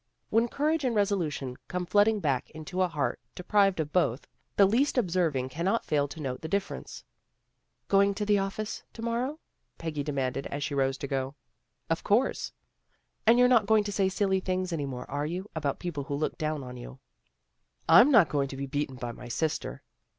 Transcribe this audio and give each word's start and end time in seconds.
When 0.31 0.47
courage 0.47 0.83
and 0.83 0.95
resolution 0.95 1.57
come 1.67 1.85
flooding 1.85 2.19
back 2.21 2.49
into 2.49 2.81
a 2.81 2.87
heart 2.87 3.19
deprived 3.35 3.79
of 3.79 3.93
both 3.93 4.25
the 4.55 4.65
least 4.65 4.97
observing 4.97 5.49
cannot 5.49 5.85
fail 5.85 6.07
to 6.07 6.19
note 6.19 6.41
the 6.41 6.47
difference." 6.47 7.03
Going 7.87 8.15
to 8.15 8.25
the 8.25 8.39
office, 8.39 8.81
to 8.93 9.03
morrow?" 9.03 9.37
Peggy 9.77 10.01
demanded, 10.01 10.47
as 10.47 10.63
she 10.63 10.73
rose 10.73 10.97
to 10.97 11.07
go. 11.07 11.35
"Of 11.87 12.03
course."" 12.03 12.51
And 13.27 13.37
you're 13.37 13.47
not 13.47 13.67
going 13.67 13.83
to 13.83 13.91
say 13.91 14.09
silly 14.09 14.39
things 14.39 14.73
any 14.73 14.87
more, 14.87 15.07
are 15.07 15.27
you, 15.27 15.47
about 15.55 15.77
people 15.77 16.05
who 16.05 16.15
look 16.15 16.35
down 16.39 16.63
on 16.63 16.77
you? 16.77 16.97
""I'm 17.87 18.09
not 18.11 18.27
going 18.27 18.47
to 18.47 18.57
be 18.57 18.65
beaten 18.65 18.95
by 18.95 19.11
my 19.11 19.27
sister. 19.27 19.83